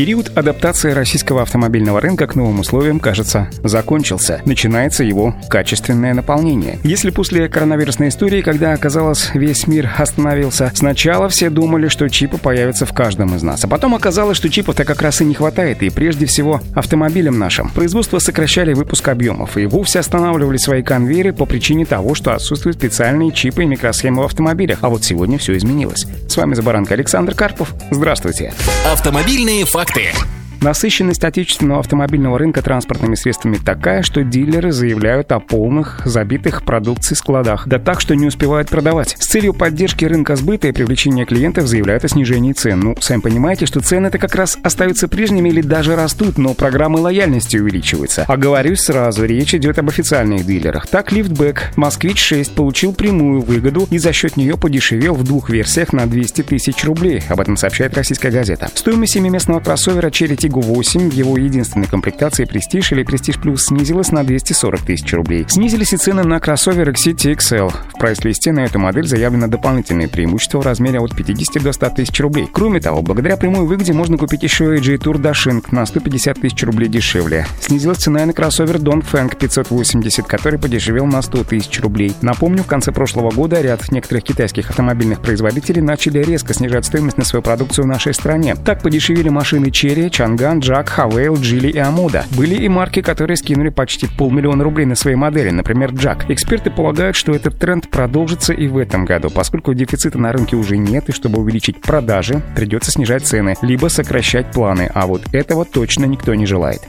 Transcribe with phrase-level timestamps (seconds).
[0.00, 4.40] Период адаптации российского автомобильного рынка к новым условиям, кажется, закончился.
[4.46, 6.78] Начинается его качественное наполнение.
[6.84, 12.86] Если после коронавирусной истории, когда, оказалось, весь мир остановился, сначала все думали, что чипы появятся
[12.86, 15.90] в каждом из нас, а потом оказалось, что чипов-то как раз и не хватает, и
[15.90, 17.68] прежде всего автомобилям нашим.
[17.68, 23.32] Производство сокращали выпуск объемов и вовсе останавливали свои конвейеры по причине того, что отсутствуют специальные
[23.32, 24.78] чипы и микросхемы в автомобилях.
[24.80, 26.06] А вот сегодня все изменилось.
[26.26, 27.74] С вами Забаранка Александр Карпов.
[27.90, 28.54] Здравствуйте.
[28.90, 30.39] Автомобильные факты факты.
[30.62, 37.66] Насыщенность отечественного автомобильного рынка транспортными средствами такая, что дилеры заявляют о полных, забитых продукцией складах.
[37.66, 39.16] Да так, что не успевают продавать.
[39.18, 42.80] С целью поддержки рынка сбыта и привлечения клиентов заявляют о снижении цен.
[42.80, 47.56] Ну, сами понимаете, что цены-то как раз остаются прежними или даже растут, но программы лояльности
[47.56, 48.26] увеличиваются.
[48.28, 50.86] А говорю сразу, речь идет об официальных дилерах.
[50.88, 56.06] Так, лифтбэк «Москвич-6» получил прямую выгоду и за счет нее подешевел в двух версиях на
[56.06, 57.22] 200 тысяч рублей.
[57.30, 58.68] Об этом сообщает российская газета.
[58.74, 64.10] Стоимость семиместного кроссовера Cherry Tiggo 8 в его единственной комплектации Prestige или Prestige Plus снизилась
[64.10, 65.46] на 240 тысяч рублей.
[65.48, 67.72] Снизились и цены на кроссовер City XL.
[67.94, 72.20] В прайс-листе на эту модель заявлено дополнительное преимущество в размере от 50 до 100 тысяч
[72.20, 72.48] рублей.
[72.52, 76.88] Кроме того, благодаря прямой выгоде можно купить еще и J-Tour Dashing на 150 тысяч рублей
[76.88, 77.46] дешевле.
[77.60, 82.12] Снизилась цена на кроссовер Dongfeng 580, который подешевел на 100 тысяч рублей.
[82.22, 87.24] Напомню, в конце прошлого года ряд некоторых китайских автомобильных производителей начали резко снижать стоимость на
[87.24, 88.56] свою продукцию в нашей стране.
[88.64, 92.24] Так подешевели машины Cherry, Chang'an, Чанган, Джак, Хавейл, Джили и Амуда.
[92.30, 96.30] Были и марки, которые скинули почти полмиллиона рублей на свои модели, например, Джак.
[96.30, 100.78] Эксперты полагают, что этот тренд продолжится и в этом году, поскольку дефицита на рынке уже
[100.78, 106.06] нет, и чтобы увеличить продажи, придется снижать цены, либо сокращать планы, а вот этого точно
[106.06, 106.80] никто не желает.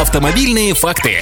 [0.00, 1.16] Автомобильные факты.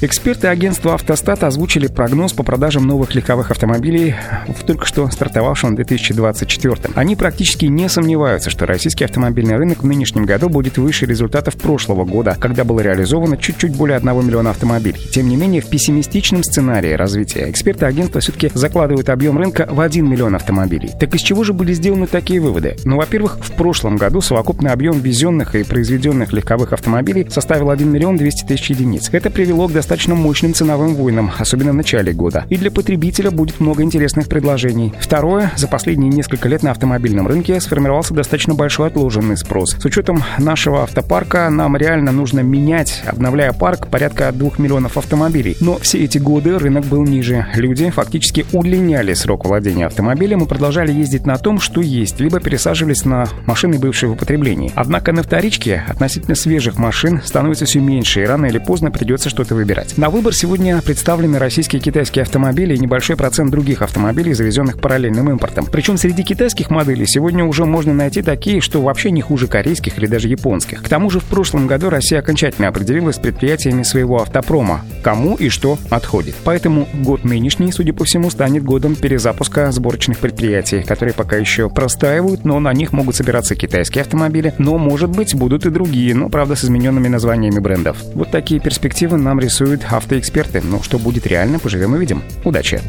[0.00, 4.14] Эксперты агентства «Автостат» озвучили прогноз по продажам новых легковых автомобилей
[4.48, 6.92] в только что стартовавшем 2024.
[6.94, 12.04] Они практически не сомневаются, что российский автомобильный рынок в нынешнем году будет выше результатов прошлого
[12.04, 15.00] года, когда было реализовано чуть-чуть более 1 миллиона автомобилей.
[15.10, 20.06] Тем не менее, в пессимистичном сценарии развития эксперты агентства все-таки закладывают объем рынка в 1
[20.06, 20.90] миллион автомобилей.
[20.98, 22.76] Так из чего же были сделаны такие выводы?
[22.84, 28.16] Ну, во-первых, в прошлом году совокупный объем везенных и произведенных легковых автомобилей составил 1 миллион
[28.16, 29.08] 200 тысяч единиц.
[29.12, 32.46] Это привело к достаточно мощным ценовым войнам, особенно в начале года.
[32.48, 34.94] И для потребителя будет много интересных предложений.
[34.98, 39.76] Второе, за последние несколько лет на автомобильном рынке сформировался достаточно большой отложенный спрос.
[39.78, 45.54] С учетом нашего автопарка нам реально нужно менять, обновляя парк, порядка 2 миллионов автомобилей.
[45.60, 47.46] Но все эти годы рынок был ниже.
[47.54, 53.04] Люди фактически удлиняли срок владения автомобилем и продолжали ездить на том, что есть, либо пересаживались
[53.04, 54.72] на машины, бывшие в употреблении.
[54.76, 59.54] Однако на вторичке относительно свежих машин становится все меньше, и рано или поздно придется что-то
[59.54, 59.98] выбирать выбирать.
[59.98, 65.30] На выбор сегодня представлены российские и китайские автомобили и небольшой процент других автомобилей, завезенных параллельным
[65.30, 65.66] импортом.
[65.66, 70.06] Причем среди китайских моделей сегодня уже можно найти такие, что вообще не хуже корейских или
[70.06, 70.82] даже японских.
[70.82, 75.48] К тому же в прошлом году Россия окончательно определилась с предприятиями своего автопрома, кому и
[75.48, 76.34] что отходит.
[76.44, 82.44] Поэтому год нынешний, судя по всему, станет годом перезапуска сборочных предприятий, которые пока еще простаивают,
[82.44, 86.54] но на них могут собираться китайские автомобили, но, может быть, будут и другие, но, правда,
[86.54, 87.98] с измененными названиями брендов.
[88.14, 90.60] Вот такие перспективы нам рисуют рисуют автоэксперты.
[90.62, 92.22] Но что будет реально, поживем и видим.
[92.44, 92.80] Удачи!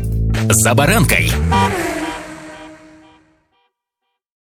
[0.50, 1.31] «За баранкой»